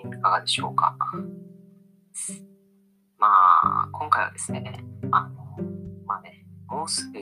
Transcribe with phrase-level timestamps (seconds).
[0.00, 0.96] いかがでしょうか。
[3.18, 3.26] ま
[3.62, 5.44] あ、今回はですね、あの、
[6.06, 7.20] まあね、もうすぐ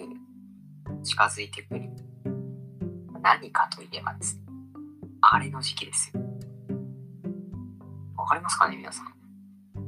[1.02, 1.90] 近づいてくる
[3.22, 4.42] 何かといえばですね、
[5.20, 6.22] あれの時期ですよ。
[8.16, 9.06] わかりますかね、皆さん。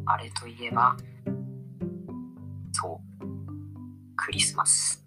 [0.07, 0.97] あれといえば、
[2.73, 3.27] そう、
[4.17, 5.05] クリスマス。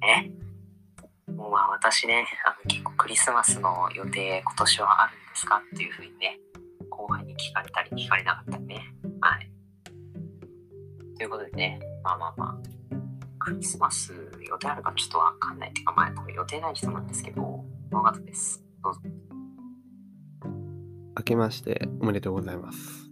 [0.00, 0.30] ね。
[1.34, 6.38] もうまあ私ね、あの結構クリスマスの予定今年はあるんですかっていうふうにね、
[7.06, 8.92] 後輩に聞かれたり聞かれなかったりね。
[9.20, 9.48] はい。
[11.16, 12.96] ということでね、まあまあまあ、
[13.38, 18.60] クリスマス予定あるかちょっとわかんないっていうか、まあ多分予定ない人なんですけど、野方です。
[18.82, 19.00] どうぞ。
[21.16, 23.08] 明けましておめでとうございます。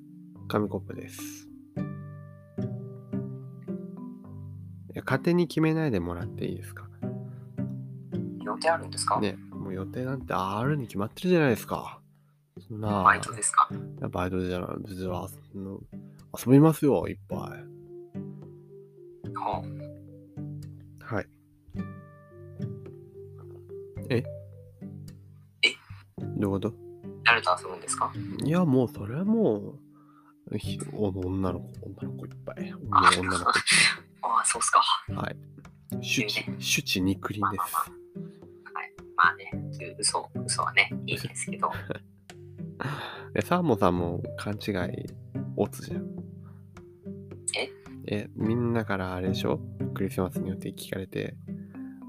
[0.48, 1.48] 紙コップです。
[4.92, 6.88] いや勝手に決めないでもらっていいですか？
[8.42, 12.00] 予定あるんですか、ね、もう予定なんてあるに決まってるじゃないですか。
[12.75, 13.69] そんな、バイトですか？
[14.11, 17.41] バイトじゃない、別に遊びますよ、いっぱい。
[19.36, 21.27] ほうはい。
[24.11, 24.16] え？
[25.62, 25.70] え？
[26.36, 26.75] どういうこと？
[27.25, 28.12] 誰と遊ぶんですか？
[28.44, 29.78] いや、もうそれはもう、
[30.50, 32.75] 女の子、女の子いっぱい。
[32.75, 33.42] 女の子いっ
[34.22, 34.83] ああ、そうっすか。
[35.09, 35.16] ぱい。
[35.16, 35.36] はい。
[36.03, 37.75] 主治、主治肉林です。
[39.16, 39.53] まあね、
[39.98, 41.70] 嘘、嘘はね、いいですけど、
[43.34, 45.06] え、サーモンさんも勘違い、
[45.56, 46.06] オツじゃん？
[47.56, 47.70] え？
[48.06, 49.61] え、みんなからあれでしょ？
[49.94, 51.36] クリスマスによって聞かれて、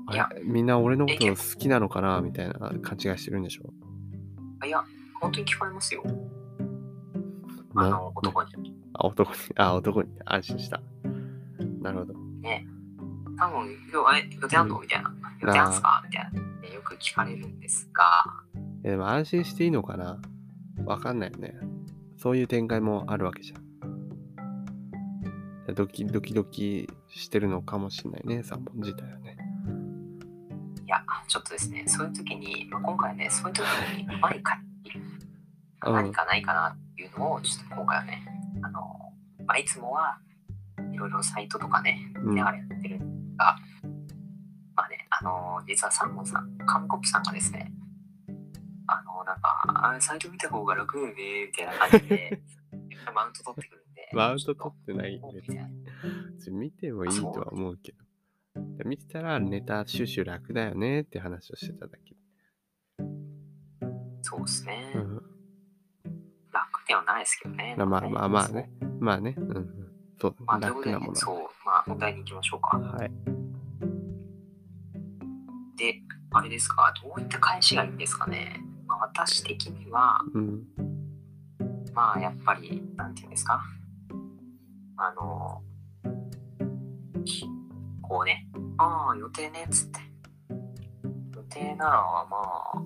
[0.07, 0.30] あいや。
[0.35, 2.22] れみんな俺のこえと好きなのかな？
[2.22, 4.66] みたいな勘違いしてるんでしょ？
[4.66, 4.83] いや、
[5.22, 6.03] 本当に聞こえますよ。
[7.75, 8.75] あなの、男に。
[8.94, 10.09] あ、男に、あ、男に。
[10.25, 10.81] 安心した。
[11.81, 12.13] なるほど。
[12.41, 12.66] ね、
[13.38, 14.79] 多分、今日、え、予定あんの？
[14.79, 15.13] みたいな。
[15.41, 15.69] 予定あ。
[15.69, 16.01] んすか？
[16.06, 16.41] みたいな。
[16.62, 18.03] ねよく聞かれるんですが、
[18.84, 20.19] えでも安心していいのかな？
[20.85, 21.56] わかんないよね。
[22.18, 23.66] そういう展開もあるわけじゃん。
[25.73, 29.38] ドキドキドキしてるのかもしれないね、サーモン自体はね。
[30.85, 33.63] いや、ちょっとですね、そういう時に、まあ、今回ね、そういう時
[33.97, 34.59] にうまいか
[35.85, 38.25] うん何かないかなっていうのを、ちょっと今回はね、
[38.62, 38.81] あの、
[39.45, 40.19] まあ、いつもは
[40.94, 43.57] いろいろサイトとかね、見ながらやってるんが、
[44.75, 47.72] まあね、あの、実はサンモンさん、カムコップさんがですね、
[49.25, 52.41] なんか、あサイト見た方が楽よね、みたいな感じで、
[53.13, 54.09] マウント取ってくるんで。
[54.13, 55.38] マウント取ってないちょっと
[56.34, 58.06] 別に見てもいいとは思うけど。
[58.86, 62.16] 見てたらネタ収集楽だよねって話をしてただけ。
[64.22, 64.91] そうですね。
[64.96, 65.16] うん、
[66.52, 67.75] 楽ではないですけどね。
[67.78, 68.69] まあまあまあまあね。
[69.00, 69.36] まあね。
[69.38, 71.16] うんうん、そうまあ、楽なもの。
[71.16, 72.78] そう、まあ、本題に行きましょうか。
[72.78, 73.12] はい。
[75.78, 78.64] で、あれですか、どういった返しがいいんですかね。
[79.15, 80.63] まあ、私的には、うん。
[81.93, 83.61] まあ、やっぱり、なんていうんですか？
[84.97, 85.61] あの、
[88.01, 89.99] こうね、ああ、予定ね、つって。
[91.35, 92.27] 予定なら、ま
[92.73, 92.81] あ、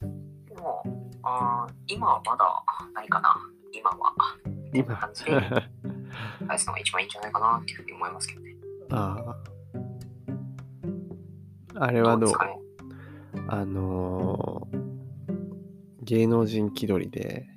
[0.00, 0.82] でも、
[1.22, 3.36] あー今はまだないかな、
[3.72, 4.12] 今は。
[4.72, 5.30] みたいな感じで
[6.46, 8.56] 返すのが一番いいんじゃないかなっていうふうに思いますけどね。
[8.90, 9.36] あ
[11.78, 11.84] あ。
[11.84, 12.58] あれはどうですかね？
[13.48, 14.45] あのー
[16.06, 17.48] 芸能人気取りで、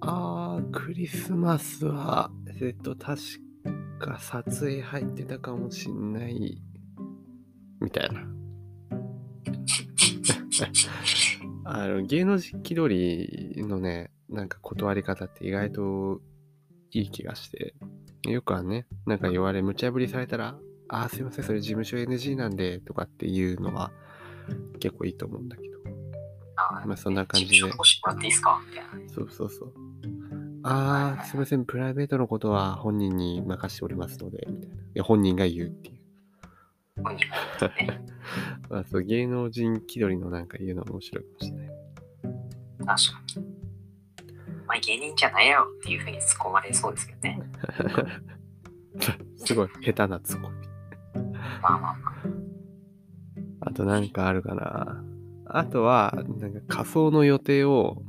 [0.00, 3.20] あー、クリスマスは、えっと、確
[4.00, 6.60] か撮影入ってたかもしんない、
[7.80, 8.26] みたいな。
[11.62, 16.20] あの、芸能人気取りのね、なんか断り方って意外と
[16.90, 17.76] いい気がして、
[18.24, 20.58] よくはね、なんか言われ、無茶ぶりされたら、
[20.88, 23.92] あー、すいません、それ事務所 NG なんで、とかっていうのは
[24.80, 25.75] 結構いいと思うんだけど。
[26.86, 27.60] まあそんな感じで。
[27.60, 29.72] そうそうそう。
[30.62, 34.76] あー、すいません、プライベートのことは本人に任しておりますので、みたいな。
[34.76, 37.02] いや本人が言うっていう。
[37.02, 38.06] 本人が言ってね。
[38.68, 41.68] まあ、そう芸能人気取りのなんか言うの面白いかもしれない。
[41.68, 43.46] 確かに。
[44.64, 47.40] お前芸人じゃないやろっていうふうに突っ込まれそうですけどね。
[49.36, 50.56] すごい下手なツッコミ。
[51.62, 51.96] まあまあまあ。
[53.60, 55.04] あとなんかあるかな。
[55.46, 58.02] あとは、なんか仮想の予定を、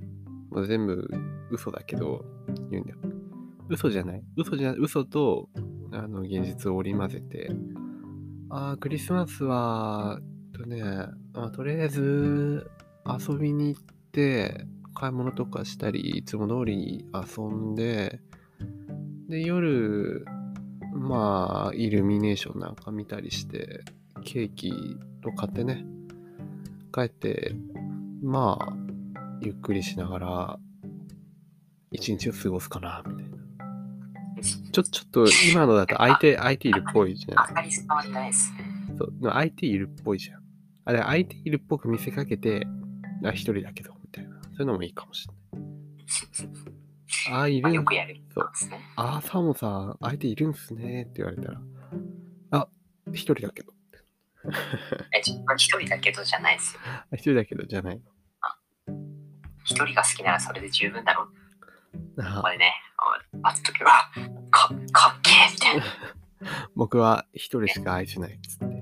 [0.51, 1.09] もう全部
[1.51, 2.25] 嘘だけど、
[2.69, 2.97] 言うんだよ。
[3.69, 4.23] 嘘じゃない。
[4.35, 4.79] 嘘じゃない。
[4.79, 5.49] 嘘と、
[5.91, 7.51] あの、現実を織り交ぜて、
[8.49, 10.19] ああ、クリスマスは、
[10.53, 10.83] えっとね、
[11.33, 12.69] あとりあえず、
[13.05, 13.81] 遊びに行っ
[14.11, 18.19] て、買い物とかしたり、いつも通り遊んで、
[19.27, 20.25] で、夜、
[20.93, 23.83] まあ、イルミネーションなんか見たりして、
[24.23, 24.71] ケーキ
[25.25, 25.85] を買ってね、
[26.93, 27.53] 帰って、
[28.21, 28.73] まあ、
[29.41, 30.59] ゆっくりしながら
[31.91, 33.37] 一日を過ごすかな、みたいな。
[34.71, 37.47] ちょ、ちょっと今のだと相手、相手いるっぽいじゃん。
[38.97, 40.41] そう、でも相手いるっぽいじゃん。
[40.85, 42.67] あれ、相手いるっぽく見せかけて、
[43.23, 44.35] あ、一人だけど、みたいな。
[44.43, 45.67] そういうのもいいかもしれない。
[47.31, 48.23] ああ、いまあ、るんよくやるんで
[48.53, 48.79] すね。
[48.95, 51.61] ああ、サーモンさん、相手いるんすねって言われたら、
[52.51, 52.67] あ、
[53.11, 53.73] 一人だけど。
[55.13, 56.81] え、自分は一人だけどじゃないですよ。
[56.83, 58.01] あ一人だけどじゃない
[59.63, 62.21] 一人が好きならそれで十分だろう。
[62.21, 62.39] の。
[62.39, 62.73] あこれね、
[63.41, 64.09] あ会った時は、
[64.49, 65.85] か、かっけえみたいな。
[66.75, 68.77] 僕は一人しか愛せないっつって。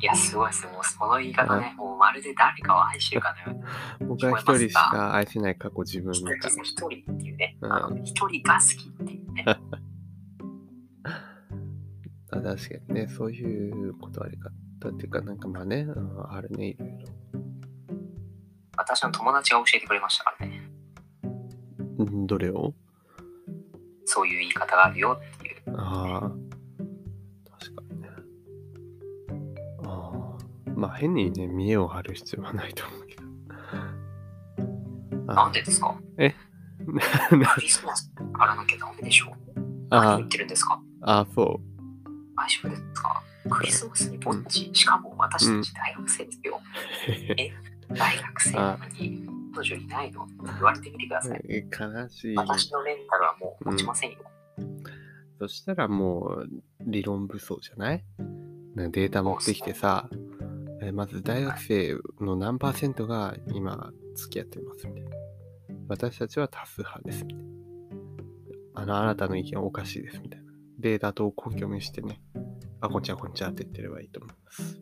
[0.00, 0.72] いや、すごいですね。
[0.72, 3.58] もうその言い方ね、もうまるで誰かを愛してるかのよ
[4.00, 4.08] うに。
[4.08, 6.50] 僕は一人しか愛せない過去自分一だから。
[6.50, 7.56] 人一人っていうね、
[8.04, 9.44] 一人が好きっていうね。
[12.30, 12.54] あ確か
[12.88, 14.50] にね、そういう断り方
[14.86, 16.96] っていうか、なんかまあね、うんあるね、いろいろ。
[18.76, 20.70] 私の友達が教えてくれましたからね。
[21.98, 22.72] うんどれを？
[24.04, 25.56] そういう言い方があるよっていう。
[25.76, 26.20] ああ、
[27.58, 28.08] 確かにね。
[29.84, 30.36] あ
[30.66, 33.22] あ、まあ変にね、見栄を張る必要はないと思うけど。
[35.34, 35.94] なんでですか？
[36.16, 36.34] え？
[37.54, 39.26] クリスマスからなきゃダメでしょ
[39.90, 40.80] 何あ言ってるんですか？
[41.02, 41.60] あ、そ
[42.36, 43.22] 大丈夫ですか？
[43.50, 46.60] クリスマスにぼっち、しかも私たち大学生ですよ。
[47.90, 47.94] う。
[47.94, 51.40] 大学生なのに彼女いないの言われてみてください。
[51.48, 52.36] 悲しい。
[52.36, 54.18] 私のレンタルはもう持ちませんよ。
[55.38, 56.48] そしたらもう
[56.80, 58.04] 理論武装じゃない？
[58.74, 60.08] ねデータ持ってきてさ、
[60.82, 65.10] えまず大学生の何パーセントが今付き合ってますみたいな。
[65.88, 67.48] 私たちは多数派ですみたいな。
[68.74, 70.52] あの、あなたの意見はおかしいですみたいな。
[70.78, 72.20] データと根拠を見してね、
[72.80, 74.80] あ、こんちはこんちはって言ってればいいと思います。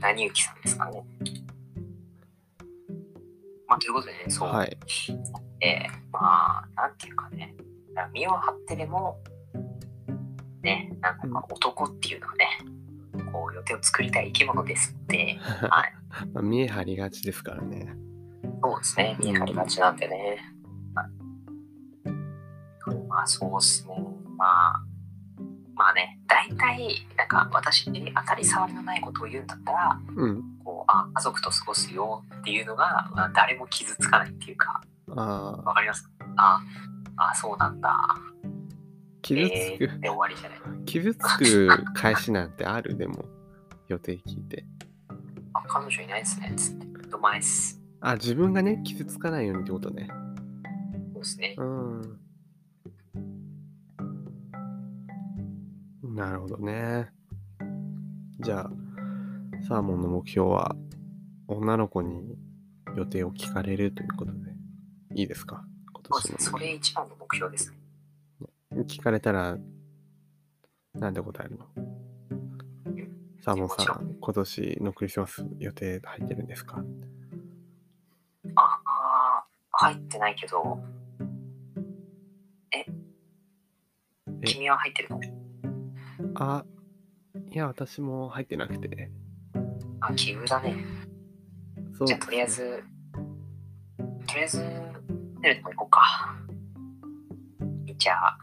[0.00, 1.04] 何ゆきさんですかね。
[3.68, 4.48] まあ、ということでね、そう。
[4.48, 4.78] はい。
[5.60, 7.54] で、まあ、なんていうかね、
[8.12, 9.18] 身を張ってでも、
[10.62, 12.46] ね、なんかまあ男っていうのはね、
[13.30, 15.38] こう予定を作りたい生き物ですって、
[15.68, 15.92] はい。
[16.32, 17.94] まあ、見え張りがちですからね。
[18.62, 20.38] そうですね、見え張りがちなんでね。
[20.94, 21.24] はい
[23.08, 23.96] まあ、そうですね。
[24.36, 24.84] まあ、
[25.76, 30.42] まあね、大体、なんか私に当たり障りのないことを言うんだったら、うん。
[30.64, 36.60] こうあ家族と過ごすよっていうのが、まあ、誰も傷つかないっていうか、わかりますあ
[37.16, 37.96] あ、そうなんだ。
[39.22, 40.84] 傷つく、えー、で終わりじゃない。
[40.84, 42.96] 傷つく返しなんてある？
[42.96, 43.24] でも、
[43.88, 44.64] 予定聞いて。
[45.52, 46.52] あ、彼女いないですね。
[46.56, 46.86] つって。
[47.08, 47.80] どまいっす。
[48.00, 50.08] あ、自分がね、傷つかないようにってことね。
[51.14, 51.54] そうですね。
[51.58, 52.20] うん。
[56.14, 57.10] なるほどね。
[58.38, 58.70] じゃあ、
[59.66, 60.76] サーモンの目標は、
[61.48, 62.38] 女の子に
[62.96, 64.38] 予定を聞かれるということで、
[65.14, 65.64] いいですか？
[65.92, 66.02] 今。
[66.04, 66.38] 年の。
[66.38, 67.78] それ一番の目標ですね。
[68.84, 69.58] 聞かれたら、
[70.94, 71.66] なんで答えるの？
[73.42, 76.82] サーモンさん、今年のクリスマス予定入ってるんですか？
[78.54, 80.78] ああ、入ってないけど、
[82.72, 82.86] え？
[84.42, 84.46] え？
[84.46, 85.20] 君は入ってるの？
[86.36, 86.64] あ、
[87.50, 89.10] いや、私も入ってなくて。
[90.00, 90.84] あ、奇遇だね。
[91.96, 92.82] そうじゃあとりあえず、
[94.26, 94.64] とりあえず、
[95.40, 96.36] 寝るとこ行こうか。
[97.96, 98.38] じゃあ、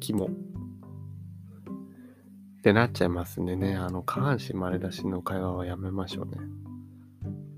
[0.00, 0.26] 肝。
[0.26, 0.28] っ
[2.62, 6.32] てなっちゃいますんでね、あの、下半身丸出しの会話はやめましょうね。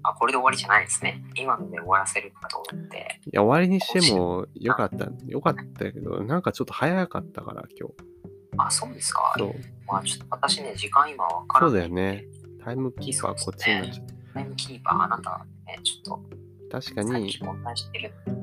[0.02, 1.22] あ、これで終わりじゃないですね。
[1.34, 3.20] 今ので終わらせるかと思って。
[3.26, 8.19] いや、終わりにしてもよかった、よかったけど、なんかちょっと早かったから、今日。
[8.66, 9.34] あ、そうですか。
[9.38, 9.54] そう。
[9.86, 11.88] まあちょっと私ね、時間今わからそうない。
[11.88, 12.24] だよね。
[12.62, 14.02] タイムキーパーこっちになっちゃ
[14.34, 16.70] タイムキーパー、あなたね、ちょっう。
[16.70, 17.10] 確かに。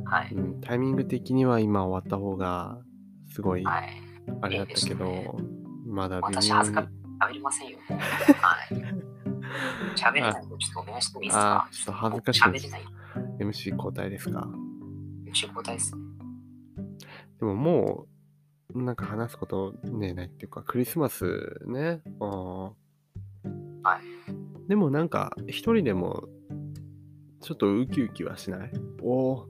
[0.06, 0.34] はい。
[0.34, 2.80] うん、タイミング的には今終わった方が、
[3.34, 4.02] すごい、はい。
[4.42, 5.38] あれだったけど、
[5.86, 6.88] まだ微私、妙に恥ずかし。
[7.20, 7.78] 喋りませんよ。
[7.88, 8.76] はい。
[9.96, 11.66] 喋れないのちょっとお願いしてもいいですか？
[11.66, 12.82] あちょっと恥ずかしい喋れない。
[13.40, 14.48] MC 交代ですか？
[15.34, 16.02] 仕事ですね。
[17.40, 18.08] でももう、
[18.86, 22.02] なんか話すことねないっていうか、クリスマスね。
[22.20, 22.74] は
[24.00, 24.70] い。
[24.70, 26.28] でもなんか、一人でも、
[27.42, 28.72] ちょっとウキウキはしない？
[29.02, 29.46] おー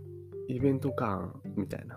[0.50, 1.96] イベント感みたいな。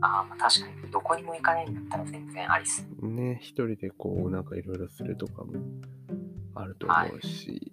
[0.00, 2.86] ああ、まあ確かに、どこにも行かないんだったら全然ありっす。
[3.02, 5.54] ね、一人でこう、なんかいろいろするとかも
[6.54, 7.72] あると思うし。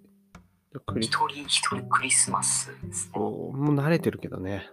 [0.86, 3.12] クリ一人一人クリスマスですね。
[3.14, 4.68] そうもう慣れてるけどね。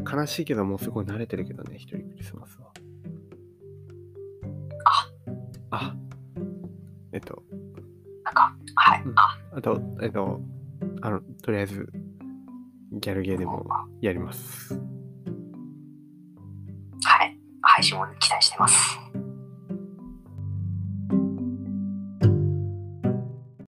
[0.00, 2.72] 悲しいけど、もうすごい慣れてるけどね、一人クリスマスは。
[5.70, 5.94] あ。
[7.12, 7.42] えっと。
[8.24, 9.38] なんかはい、あ。
[9.56, 10.40] あとえっと
[11.02, 11.88] あのとりあえず
[12.92, 13.66] ギャルゲーでも
[14.00, 14.74] やります。
[17.04, 17.38] はい。
[17.62, 18.99] 配信も期待してます。